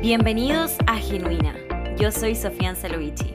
[0.00, 1.56] Bienvenidos a Genuina.
[1.98, 3.34] Yo soy Sofía Ancelovici.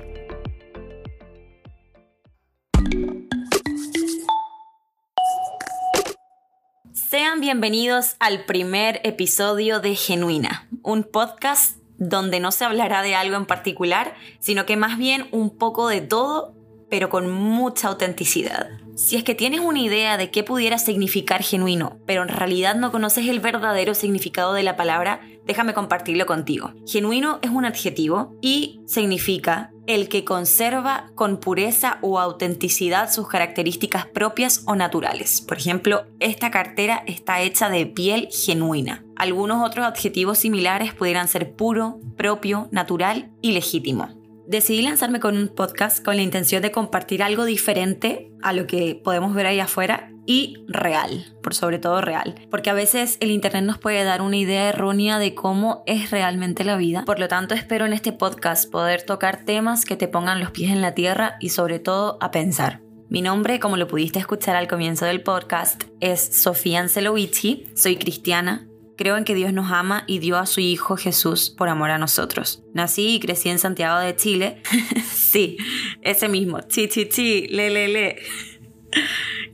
[6.94, 13.36] Sean bienvenidos al primer episodio de Genuina, un podcast donde no se hablará de algo
[13.36, 16.56] en particular, sino que más bien un poco de todo,
[16.90, 18.83] pero con mucha autenticidad.
[18.96, 22.92] Si es que tienes una idea de qué pudiera significar genuino, pero en realidad no
[22.92, 26.74] conoces el verdadero significado de la palabra, déjame compartirlo contigo.
[26.86, 34.06] Genuino es un adjetivo y significa el que conserva con pureza o autenticidad sus características
[34.06, 35.42] propias o naturales.
[35.42, 39.04] Por ejemplo, esta cartera está hecha de piel genuina.
[39.16, 44.23] Algunos otros adjetivos similares pudieran ser puro, propio, natural y legítimo.
[44.46, 49.00] Decidí lanzarme con un podcast con la intención de compartir algo diferente a lo que
[49.02, 53.64] podemos ver ahí afuera y real, por sobre todo real, porque a veces el Internet
[53.64, 57.04] nos puede dar una idea errónea de cómo es realmente la vida.
[57.06, 60.72] Por lo tanto, espero en este podcast poder tocar temas que te pongan los pies
[60.72, 62.82] en la tierra y sobre todo a pensar.
[63.10, 68.68] Mi nombre, como lo pudiste escuchar al comienzo del podcast, es Sofía Ancelovici, soy cristiana,
[68.98, 71.98] Creo en que Dios nos ama y dio a su Hijo Jesús por amor a
[71.98, 72.64] nosotros.
[72.74, 74.62] Nací y crecí en Santiago de Chile.
[75.12, 75.58] sí,
[76.02, 76.62] ese mismo.
[76.62, 78.18] Chi, chi, chi, le, le,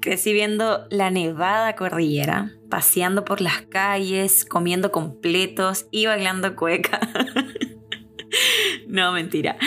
[0.01, 6.99] crecí viendo la nevada cordillera, paseando por las calles, comiendo completos y bailando cueca.
[8.87, 9.57] no, mentira.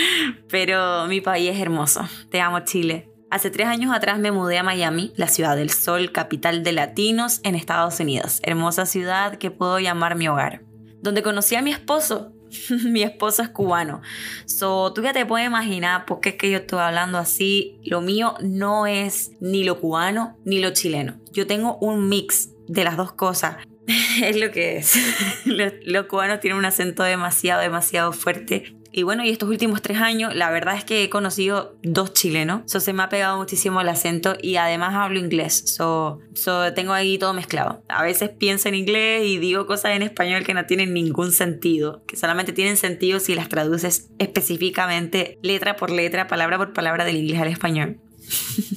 [0.49, 2.07] Pero mi país es hermoso.
[2.31, 3.12] Te amo, Chile.
[3.33, 7.41] Hace tres años atrás me mudé a Miami, la ciudad del sol, capital de latinos
[7.45, 8.41] en Estados Unidos.
[8.43, 10.61] Hermosa ciudad que puedo llamar mi hogar.
[11.01, 12.35] Donde conocí a mi esposo.
[12.85, 14.03] mi esposo es cubano.
[14.45, 17.81] So, tú ya te puedes imaginar por qué es que yo estoy hablando así.
[17.83, 21.19] Lo mío no es ni lo cubano ni lo chileno.
[21.33, 23.57] Yo tengo un mix de las dos cosas.
[24.23, 24.97] es lo que es.
[25.45, 29.99] los, los cubanos tienen un acento demasiado, demasiado fuerte y bueno, y estos últimos tres
[29.99, 32.63] años, la verdad es que he conocido dos chilenos.
[32.67, 35.63] So, se me ha pegado muchísimo el acento y además hablo inglés.
[35.65, 37.83] So, so, tengo ahí todo mezclado.
[37.89, 42.05] A veces pienso en inglés y digo cosas en español que no tienen ningún sentido.
[42.07, 47.17] Que solamente tienen sentido si las traduces específicamente letra por letra, palabra por palabra del
[47.17, 47.99] inglés al español.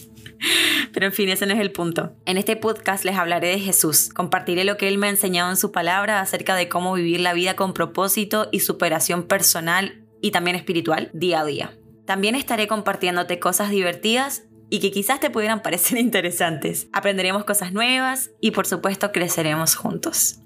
[0.95, 2.13] Pero en fin, ese no es el punto.
[2.25, 4.11] En este podcast les hablaré de Jesús.
[4.13, 7.33] Compartiré lo que Él me ha enseñado en su palabra acerca de cómo vivir la
[7.33, 11.78] vida con propósito y superación personal y también espiritual día a día.
[12.06, 16.88] También estaré compartiéndote cosas divertidas y que quizás te pudieran parecer interesantes.
[16.94, 20.39] Aprenderemos cosas nuevas y por supuesto creceremos juntos.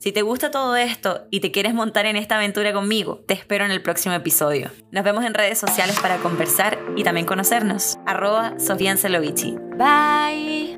[0.00, 3.64] Si te gusta todo esto y te quieres montar en esta aventura conmigo, te espero
[3.64, 4.72] en el próximo episodio.
[4.90, 7.96] Nos vemos en redes sociales para conversar y también conocernos.
[8.04, 8.90] Arroba Sofía
[9.74, 10.73] Bye.